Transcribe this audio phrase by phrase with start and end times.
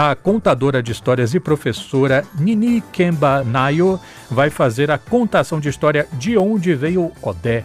[0.00, 3.98] a contadora de histórias e professora Nini Kemba Nayo
[4.30, 7.64] vai fazer a contação de história de onde veio Odé,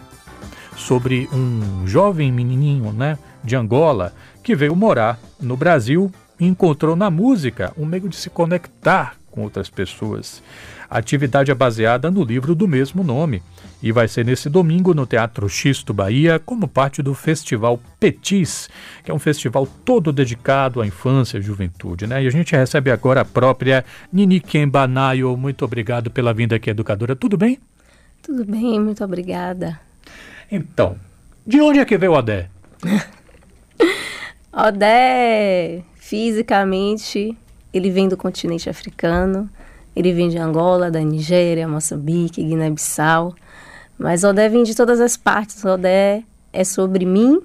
[0.76, 4.12] sobre um jovem menininho, né, de Angola,
[4.42, 6.10] que veio morar no Brasil
[6.40, 10.42] e encontrou na música um meio de se conectar com outras pessoas.
[10.90, 13.44] A atividade é baseada no livro do mesmo nome
[13.84, 18.70] e vai ser nesse domingo no Teatro Xisto Bahia, como parte do Festival Petis,
[19.04, 22.06] que é um festival todo dedicado à infância e juventude.
[22.06, 22.24] Né?
[22.24, 25.36] E a gente recebe agora a própria Nini Kemba Nayo.
[25.36, 27.14] Muito obrigado pela vinda aqui, educadora.
[27.14, 27.58] Tudo bem?
[28.22, 29.78] Tudo bem, muito obrigada.
[30.50, 30.96] Então,
[31.46, 32.48] de onde é que veio o Odé?
[34.50, 37.36] Odé, fisicamente,
[37.70, 39.46] ele vem do continente africano.
[39.94, 43.34] Ele vem de Angola, da Nigéria, Moçambique, Guiné-Bissau.
[43.98, 45.64] Mas Odé vem de todas as partes.
[45.64, 46.22] Odé
[46.52, 47.40] é sobre mim,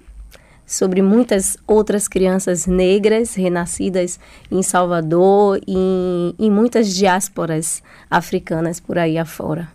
[0.66, 4.20] sobre muitas outras crianças negras renascidas
[4.52, 9.67] em Salvador e em, muitas diásporas africanas por aí afora.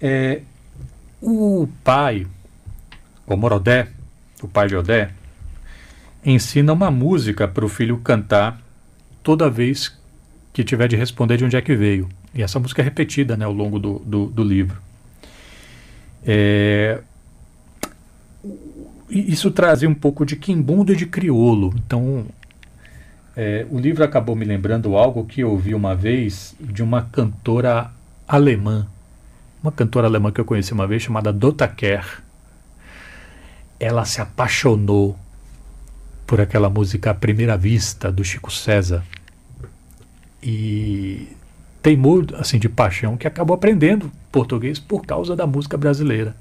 [0.00, 0.42] É,
[1.20, 2.26] o pai,
[3.26, 3.88] o Morodé,
[4.42, 5.10] o pai de Odé,
[6.24, 8.60] ensina uma música para o filho cantar
[9.22, 9.96] toda vez
[10.52, 12.08] que tiver de responder de onde é que veio.
[12.38, 14.80] E essa música é repetida né, ao longo do, do, do livro.
[16.24, 17.00] É,
[19.10, 21.74] isso trazia um pouco de quimbundo e de criolo.
[21.84, 22.26] Então,
[23.36, 27.90] é, o livro acabou me lembrando algo que eu ouvi uma vez de uma cantora
[28.28, 28.86] alemã.
[29.60, 32.22] Uma cantora alemã que eu conheci uma vez, chamada Dota Kerr.
[33.80, 35.18] Ela se apaixonou
[36.24, 39.02] por aquela música à primeira vista do Chico César
[40.40, 41.36] e
[41.82, 46.34] teimou assim de paixão que acabou aprendendo português por causa da música brasileira.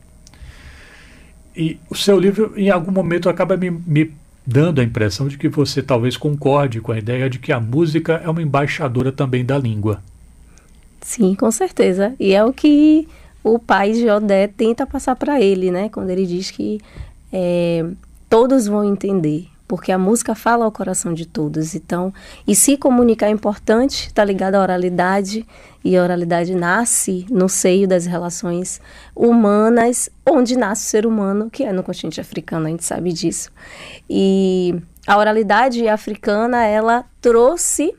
[1.56, 4.14] E o seu livro, em algum momento, acaba me, me
[4.46, 8.22] dando a impressão de que você talvez concorde com a ideia de que a música
[8.24, 10.02] é uma embaixadora também da língua.
[11.02, 12.14] Sim, com certeza.
[12.20, 13.08] E é o que
[13.44, 15.90] o pai de Odé tenta passar para ele, né?
[15.90, 16.80] Quando ele diz que
[17.32, 17.86] é,
[18.30, 21.76] todos vão entender porque a música fala ao coração de todos.
[21.76, 22.14] Então,
[22.48, 25.46] e se comunicar é importante, está ligado à oralidade,
[25.84, 28.80] e a oralidade nasce no seio das relações
[29.16, 33.52] humanas, onde nasce o ser humano, que é no continente africano, a gente sabe disso.
[34.10, 34.76] E
[35.06, 37.94] a oralidade africana, ela trouxe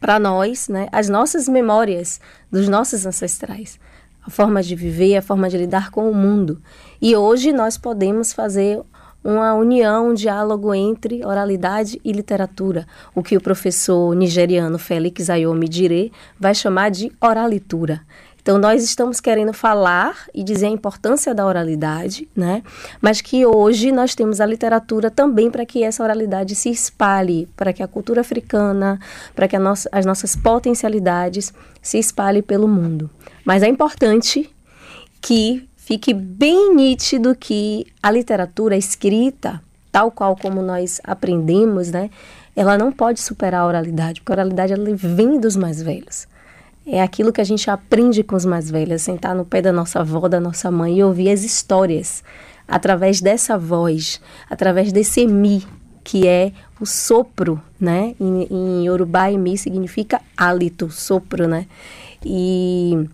[0.00, 2.20] para nós, né, as nossas memórias
[2.50, 3.78] dos nossos ancestrais,
[4.26, 6.60] a forma de viver, a forma de lidar com o mundo.
[7.00, 8.80] E hoje nós podemos fazer
[9.22, 15.68] uma união, um diálogo entre oralidade e literatura, o que o professor nigeriano Félix Ayomi
[15.68, 18.00] Dire vai chamar de oralitura.
[18.42, 22.62] Então, nós estamos querendo falar e dizer a importância da oralidade, né?
[23.00, 27.72] Mas que hoje nós temos a literatura também para que essa oralidade se espalhe, para
[27.72, 28.98] que a cultura africana,
[29.36, 33.10] para que nossa, as nossas potencialidades se espalhem pelo mundo.
[33.44, 34.48] Mas é importante
[35.20, 42.10] que fique bem nítido que a literatura escrita, tal qual como nós aprendemos, né,
[42.54, 46.28] ela não pode superar a oralidade, porque a oralidade ela vem dos mais velhos.
[46.86, 49.98] É aquilo que a gente aprende com os mais velhos, sentar no pé da nossa
[49.98, 52.22] avó, da nossa mãe e ouvir as histórias
[52.68, 55.66] através dessa voz, através desse mi,
[56.04, 58.14] que é o sopro, né?
[58.20, 61.66] Em, em Yorubá, mi significa hálito, sopro, né?
[62.24, 63.08] E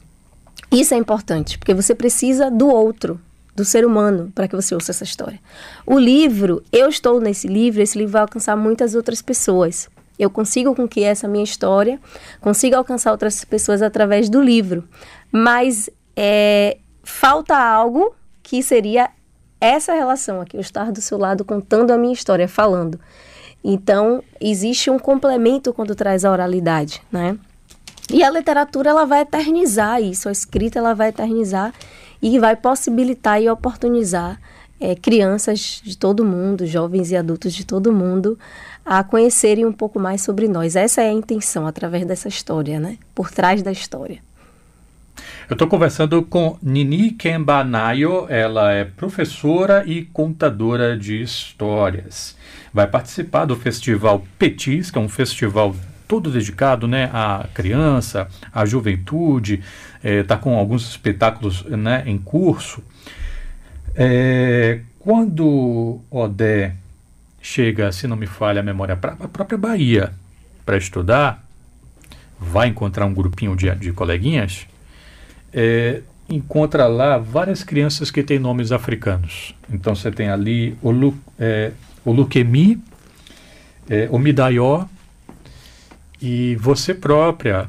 [0.71, 3.21] isso é importante, porque você precisa do outro,
[3.55, 5.41] do ser humano, para que você ouça essa história.
[5.87, 9.89] O livro, eu estou nesse livro, esse livro vai alcançar muitas outras pessoas.
[10.19, 12.01] Eu consigo com que essa minha história
[12.41, 14.85] consiga alcançar outras pessoas através do livro.
[15.31, 19.11] Mas é, falta algo que seria
[19.61, 23.01] essa relação aqui, eu estar do seu lado contando a minha história, falando.
[23.65, 27.37] Então, existe um complemento quando traz a oralidade, né?
[28.13, 31.73] E a literatura ela vai eternizar isso, a escrita ela vai eternizar
[32.23, 34.41] e vai possibilitar e oportunizar
[34.81, 38.39] é, crianças de todo mundo, jovens e adultos de todo mundo,
[38.85, 40.77] a conhecerem um pouco mais sobre nós.
[40.77, 42.99] Essa é a intenção através dessa história, né?
[43.15, 44.21] Por trás da história.
[45.49, 52.37] Eu estou conversando com Nini Kemba Nayo, ela é professora e contadora de histórias.
[52.73, 55.75] Vai participar do Festival Petis, que é um festival
[56.07, 59.63] todo dedicado né, à criança, à juventude,
[60.03, 62.83] está é, com alguns espetáculos né, em curso.
[63.95, 66.75] É, quando Odé
[67.41, 70.13] chega, se não me falha a memória, para a própria Bahia
[70.65, 71.47] para estudar,
[72.39, 74.67] vai encontrar um grupinho de, de coleguinhas,
[75.53, 79.55] é, encontra lá várias crianças que têm nomes africanos.
[79.71, 81.73] Então você tem ali o, é,
[82.05, 82.83] o Luquemi,
[83.89, 84.09] é,
[86.21, 87.69] e você própria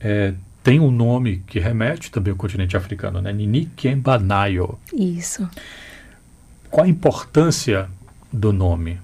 [0.00, 3.32] é, tem um nome que remete também ao continente africano, né?
[3.32, 4.78] Nini Kembanayo.
[4.92, 5.48] Isso.
[6.70, 7.88] Qual a importância
[8.32, 8.98] do nome?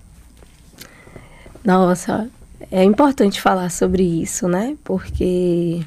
[1.65, 2.29] Nossa,
[2.71, 4.77] é importante falar sobre isso, né?
[4.85, 5.85] Porque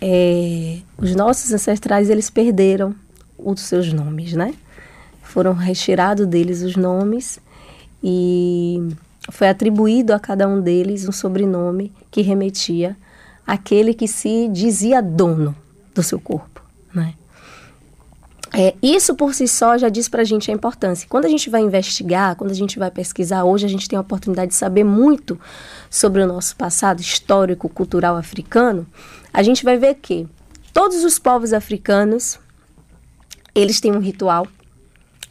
[0.00, 2.94] é, os nossos ancestrais eles perderam
[3.38, 4.54] os seus nomes, né?
[5.22, 7.40] Foram retirados deles os nomes
[8.02, 8.88] e
[9.30, 12.96] foi atribuído a cada um deles um sobrenome que remetia
[13.46, 15.54] àquele que se dizia dono
[15.94, 16.62] do seu corpo,
[16.94, 17.14] né?
[18.54, 21.08] É, isso por si só já diz para a gente a importância.
[21.08, 24.02] Quando a gente vai investigar, quando a gente vai pesquisar, hoje a gente tem a
[24.02, 25.40] oportunidade de saber muito
[25.88, 28.86] sobre o nosso passado histórico, cultural africano.
[29.32, 30.28] A gente vai ver que
[30.72, 32.38] todos os povos africanos
[33.54, 34.46] eles têm um ritual,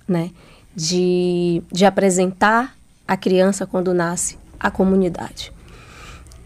[0.08, 0.32] né,
[0.76, 2.76] de, de apresentar
[3.12, 5.52] a criança quando nasce à comunidade.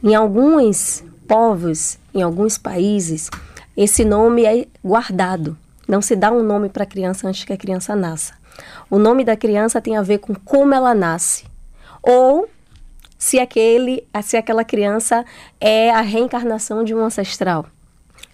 [0.04, 3.30] Em alguns povos, em alguns países,
[3.76, 5.58] esse nome é guardado
[5.88, 8.34] não se dá um nome para a criança antes que a criança nasça.
[8.90, 11.46] O nome da criança tem a ver com como ela nasce.
[12.02, 12.50] Ou
[13.18, 15.24] se, aquele, se aquela criança
[15.60, 17.66] é a reencarnação de um ancestral.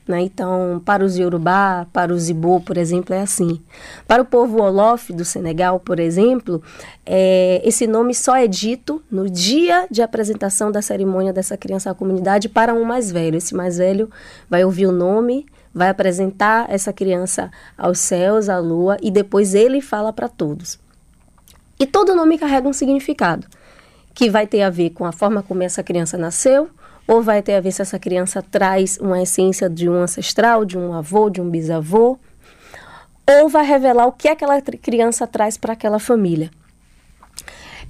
[0.08, 0.22] Né?
[0.22, 3.62] Então, para os Yorubá, para os Ibo, por exemplo, é assim.
[4.08, 6.62] Para o povo Olof do Senegal, por exemplo,
[7.06, 11.94] é, esse nome só é dito no dia de apresentação da cerimônia dessa criança à
[11.94, 13.38] comunidade para um mais velho.
[13.38, 14.10] Esse mais velho
[14.50, 19.82] vai ouvir o nome, vai apresentar essa criança aos céus, à lua, e depois ele
[19.82, 20.80] fala para todos.
[21.80, 23.48] E todo nome carrega um significado,
[24.14, 26.70] que vai ter a ver com a forma como essa criança nasceu,
[27.12, 30.78] ou vai ter a ver se essa criança traz uma essência de um ancestral, de
[30.78, 32.18] um avô, de um bisavô,
[33.30, 36.50] ou vai revelar o que aquela criança traz para aquela família.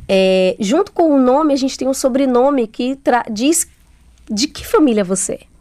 [0.10, 2.98] É, junto com o nome, a gente tem um sobrenome que
[3.32, 3.68] diz
[4.28, 5.52] de que família você é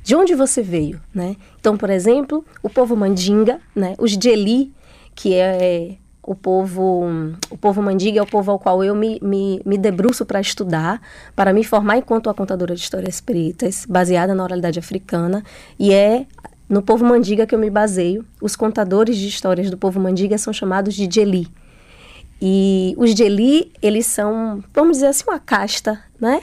[0.00, 1.36] de onde você veio, né?
[1.60, 3.94] Então, por exemplo, o povo mandinga, né?
[3.98, 4.72] Os Djeli,
[5.14, 5.96] que é
[6.28, 7.08] o povo,
[7.50, 11.00] o povo mandinga é o povo ao qual eu me, me, me debruço para estudar,
[11.34, 15.42] para me formar enquanto a contadora de histórias espíritas, baseada na oralidade africana,
[15.78, 16.26] e é
[16.68, 18.26] no povo mandiga que eu me baseio.
[18.42, 21.48] Os contadores de histórias do povo mandiga são chamados de Djeli.
[22.42, 26.42] E os Djeli, eles são, vamos dizer assim, uma casta, né?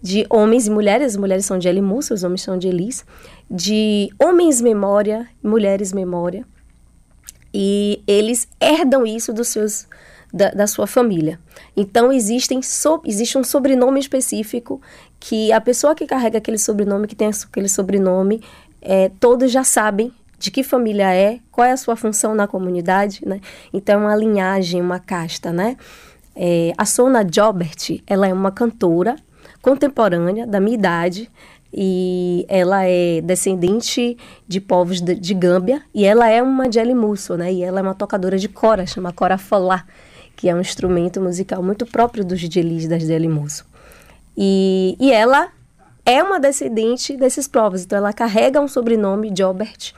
[0.00, 3.06] de homens e mulheres, as mulheres são de Elimussa, os homens são de Elis,
[3.50, 6.44] de homens memória, mulheres memória,
[7.54, 9.86] e eles herdam isso dos seus
[10.32, 11.38] da, da sua família.
[11.76, 14.82] Então existem so, existe um sobrenome específico
[15.20, 18.42] que a pessoa que carrega aquele sobrenome, que tem aquele sobrenome,
[18.82, 23.20] é, todos já sabem de que família é, qual é a sua função na comunidade,
[23.24, 23.40] né?
[23.72, 25.76] Então é uma linhagem, uma casta, né?
[26.34, 29.14] É, a Sona Jobert, ela é uma cantora
[29.62, 31.30] contemporânea, da minha idade,
[31.76, 34.16] e ela é descendente
[34.46, 36.94] de povos de, de Gâmbia, e ela é uma Jelly
[37.36, 37.52] né?
[37.52, 39.84] E ela é uma tocadora de cora, chama cora folá,
[40.36, 43.28] que é um instrumento musical muito próprio dos Jelis das Jelly.
[44.36, 45.50] E, e ela
[46.06, 49.94] é uma descendente desses povos, então ela carrega um sobrenome, Jobert,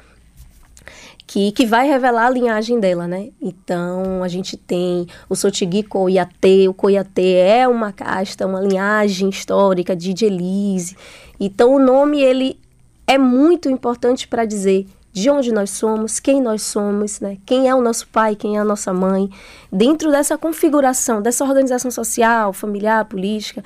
[1.36, 3.28] que, que vai revelar a linhagem dela, né?
[3.42, 9.94] Então, a gente tem o Sotigui Koyate, o Koyate é uma casta, uma linhagem histórica
[9.94, 10.96] de Elise.
[11.38, 12.58] Então, o nome, ele
[13.06, 17.36] é muito importante para dizer de onde nós somos, quem nós somos, né?
[17.44, 19.28] quem é o nosso pai, quem é a nossa mãe,
[19.70, 23.62] dentro dessa configuração, dessa organização social, familiar, política,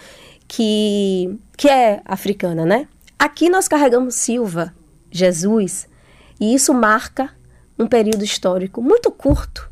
[0.48, 2.88] que, que é africana, né?
[3.16, 4.74] Aqui nós carregamos Silva,
[5.12, 5.88] Jesus,
[6.40, 7.30] e isso marca
[7.80, 9.70] um período histórico muito curto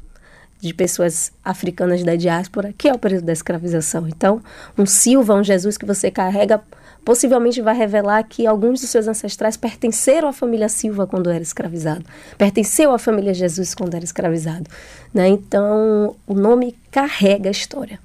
[0.60, 4.08] de pessoas africanas da diáspora, que é o período da escravização.
[4.08, 4.42] Então,
[4.76, 6.60] um Silva, um Jesus que você carrega,
[7.04, 12.04] possivelmente vai revelar que alguns dos seus ancestrais pertenceram à família Silva quando era escravizado,
[12.36, 14.68] pertenceu à família Jesus quando era escravizado.
[15.14, 15.28] Né?
[15.28, 18.00] Então, o nome carrega a história.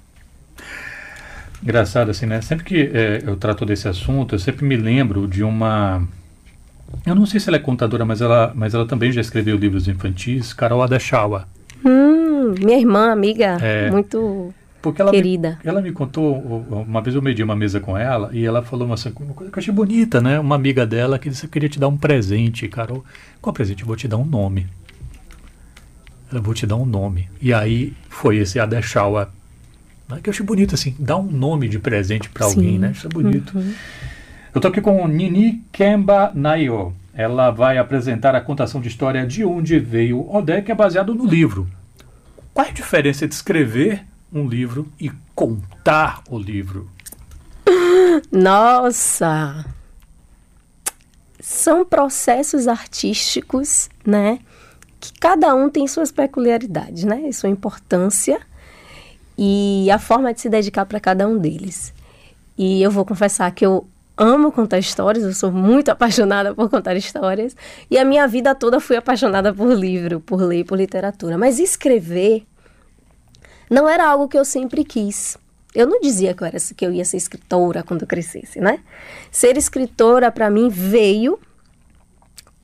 [1.62, 2.42] Engraçado assim, né?
[2.42, 6.06] Sempre que é, eu trato desse assunto, eu sempre me lembro de uma
[7.06, 9.88] eu não sei se ela é contadora, mas ela, mas ela também já escreveu livros
[9.88, 11.48] infantis, Carol Adeshawa.
[11.84, 14.52] Hum, minha irmã, amiga, é, muito
[14.98, 15.58] ela querida.
[15.62, 18.86] Me, ela me contou, uma vez eu medi uma mesa com ela e ela falou
[18.86, 20.38] uma, uma coisa que eu achei bonita, né?
[20.38, 23.04] Uma amiga dela que disse que queria te dar um presente, Carol.
[23.40, 23.82] Qual presente?
[23.82, 24.66] Eu vou te dar um nome.
[26.30, 27.28] Ela, vou te dar um nome.
[27.40, 29.32] E aí foi esse Adeshawa.
[30.08, 30.18] Né?
[30.22, 32.92] Que eu achei bonito, assim, dar um nome de presente para alguém, né?
[32.94, 33.56] Isso é bonito.
[33.56, 33.72] Uhum.
[34.54, 36.94] Eu estou aqui com Nini Kemba Nayo.
[37.12, 41.26] Ela vai apresentar a contação de história de onde veio Odé, que é baseado no
[41.26, 41.68] livro.
[42.52, 46.88] Qual é a diferença de escrever um livro e contar o livro?
[48.30, 49.66] Nossa!
[51.40, 54.38] São processos artísticos, né?
[55.00, 57.22] Que cada um tem suas peculiaridades, né?
[57.26, 58.40] E sua importância
[59.36, 61.92] e a forma de se dedicar para cada um deles.
[62.56, 66.96] E eu vou confessar que eu amo contar histórias, eu sou muito apaixonada por contar
[66.96, 67.56] histórias,
[67.90, 71.36] e a minha vida toda fui apaixonada por livro, por ler, por literatura.
[71.36, 72.46] Mas escrever
[73.70, 75.36] não era algo que eu sempre quis.
[75.74, 78.78] Eu não dizia que eu, era, que eu ia ser escritora quando eu crescesse, né?
[79.30, 81.38] Ser escritora, para mim, veio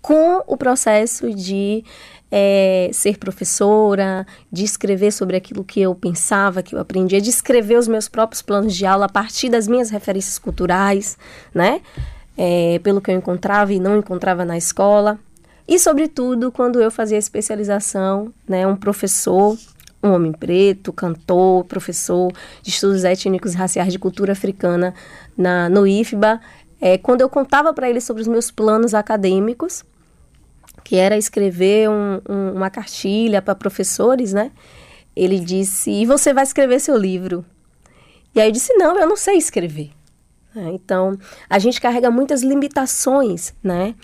[0.00, 1.85] com o processo de
[2.31, 7.77] é, ser professora, de escrever sobre aquilo que eu pensava, que eu aprendia, de escrever
[7.77, 11.19] os meus próprios planos de aula a partir das minhas referências culturais,
[11.55, 11.81] né?
[12.39, 15.19] É, pelo que eu encontrava e não encontrava na escola.
[15.69, 19.57] E, sobretudo, quando eu fazia especialização, né, um professor,
[20.03, 22.33] um homem preto, cantor, professor
[22.63, 24.95] de estudos étnicos e raciais de cultura africana
[25.37, 26.41] na, no IFBA,
[26.81, 29.85] é, quando eu contava para ele sobre os meus planos acadêmicos,
[30.85, 34.51] que era escrever um, um, uma cartilha para professores, né?
[35.15, 37.45] Ele disse: E você vai escrever seu livro?
[38.35, 39.91] E aí eu disse: Não, eu não sei escrever.
[40.55, 41.17] É, então,
[41.49, 43.95] a gente carrega muitas limitações, né?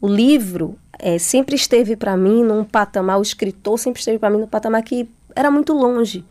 [0.00, 4.38] O livro é, sempre esteve para mim num patamar, o escritor sempre esteve para mim
[4.38, 6.24] num patamar que era muito longe,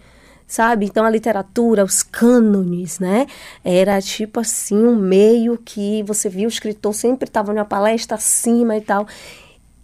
[0.45, 0.85] sabe?
[0.85, 3.27] Então a literatura, os cânones, né?
[3.63, 8.75] Era tipo assim um meio que você viu o escritor sempre estava numa palestra acima
[8.75, 9.07] e tal.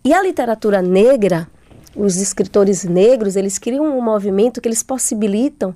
[0.07, 1.49] E a literatura negra,
[1.93, 5.75] os escritores negros, eles criam um movimento que eles possibilitam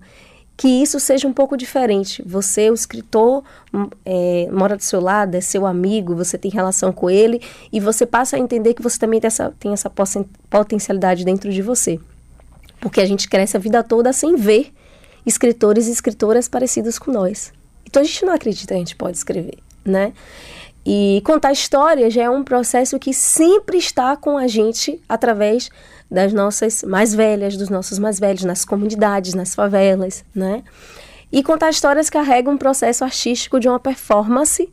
[0.55, 2.23] que isso seja um pouco diferente.
[2.25, 6.93] Você, o escritor, hum, é, mora do seu lado, é seu amigo, você tem relação
[6.93, 7.41] com ele
[7.73, 9.91] e você passa a entender que você também tem essa, tem essa
[10.49, 11.99] potencialidade dentro de você.
[12.79, 14.73] Porque a gente cresce a vida toda sem ver
[15.25, 17.51] escritores e escritoras parecidos com nós.
[17.85, 20.13] Então a gente não acredita que a gente pode escrever, né?
[20.85, 25.69] E contar história já é um processo que sempre está com a gente através
[26.09, 30.63] das nossas mais velhas, dos nossos mais velhos, nas comunidades, nas favelas, né?
[31.31, 34.67] E contar histórias carrega um processo artístico de uma performance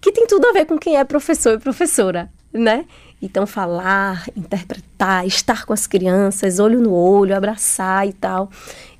[0.00, 2.84] que tem tudo a ver com quem é professor e professora, né?
[3.20, 8.48] Então, falar, interpretar, estar com as crianças, olho no olho, abraçar e tal.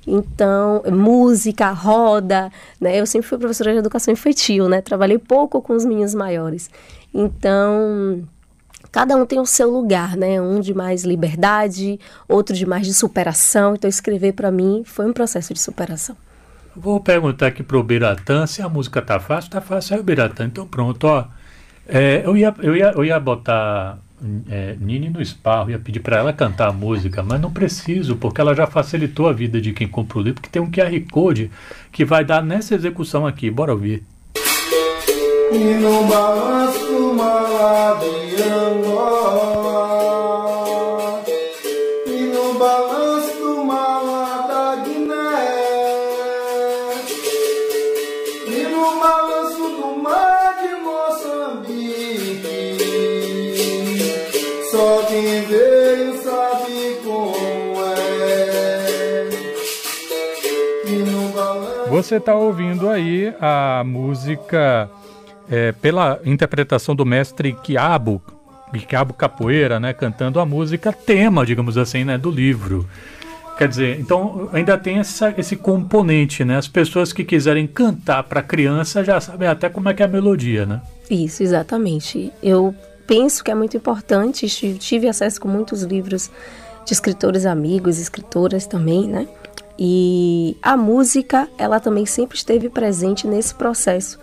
[0.07, 2.99] Então, música, roda, né?
[2.99, 4.81] Eu sempre fui professora de educação infantil, né?
[4.81, 6.69] Trabalhei pouco com os meninos maiores.
[7.13, 8.23] Então,
[8.91, 10.41] cada um tem o seu lugar, né?
[10.41, 13.75] Um de mais liberdade, outro de mais de superação.
[13.75, 16.15] Então, escrever para mim foi um processo de superação.
[16.75, 19.51] Vou perguntar aqui pro Biratã se a música tá fácil.
[19.51, 20.45] Tá fácil, é o Biratã.
[20.45, 21.25] Então, pronto, ó.
[21.87, 23.97] É, eu, ia, eu, ia, eu ia botar
[24.49, 28.41] é, Nini no Esparro, ia pedir para ela cantar a música, mas não preciso, porque
[28.41, 31.51] ela já facilitou a vida de quem compra o livro, porque tem um QR Code
[31.91, 33.49] que vai dar nessa execução aqui.
[33.49, 34.03] Bora ouvir.
[35.51, 36.89] E no balanço
[62.09, 64.89] Você está ouvindo aí a música
[65.47, 68.19] é, pela interpretação do mestre Quiabo,
[68.87, 72.89] Quiabo Capoeira, né, cantando a música tema, digamos assim, né, do livro.
[73.59, 76.57] Quer dizer, então ainda tem essa, esse componente, né?
[76.57, 80.09] As pessoas que quiserem cantar para criança já sabem até como é que é a
[80.09, 80.81] melodia, né?
[81.11, 82.33] Isso, exatamente.
[82.41, 82.73] Eu
[83.05, 84.49] penso que é muito importante,
[84.79, 86.31] tive acesso com muitos livros
[86.83, 89.27] de escritores amigos, escritoras também, né?
[89.81, 94.19] E a música, ela também sempre esteve presente nesse processo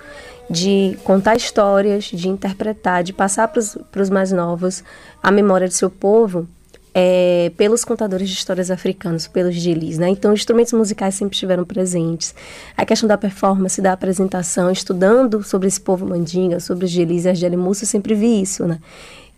[0.50, 4.84] de contar histórias, de interpretar, de passar para os mais novos
[5.22, 6.46] a memória do seu povo
[6.94, 10.08] é, pelos contadores de histórias africanos, pelos gilis, né?
[10.10, 12.34] Então, instrumentos musicais sempre estiveram presentes.
[12.76, 17.28] A questão da performance, da apresentação, estudando sobre esse povo mandinga, sobre os gilis e
[17.28, 18.78] as eu sempre vi isso, né?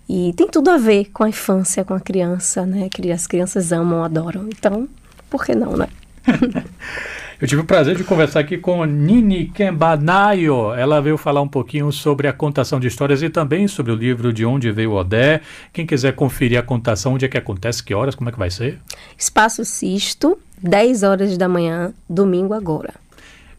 [0.08, 2.88] E tem tudo a ver com a infância, com a criança, né?
[2.88, 4.48] Que as crianças amam, adoram.
[4.48, 4.88] Então,
[5.28, 5.88] por que não, né?
[7.40, 10.74] Eu tive o prazer de conversar aqui com Nini Kembanayo.
[10.74, 14.32] Ela veio falar um pouquinho sobre a contação de histórias e também sobre o livro
[14.32, 15.40] De Onde Veio Odé.
[15.72, 18.50] Quem quiser conferir a contação, onde é que acontece, que horas, como é que vai
[18.50, 18.80] ser?
[19.16, 22.92] Espaço Cisto, 10 horas da manhã, domingo agora.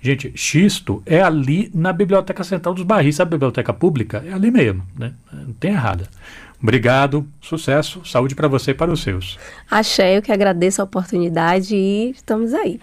[0.02, 4.24] Gente, Xisto é ali na Biblioteca Central dos Barris, sabe a biblioteca pública?
[4.26, 5.14] É ali mesmo, né?
[5.32, 6.04] Não tem errada.
[6.62, 9.40] Obrigado, sucesso, saúde para você e para os seus.
[9.72, 12.78] Axé, eu que agradeço a oportunidade e estamos aí.